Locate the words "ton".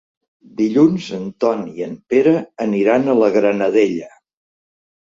1.45-1.61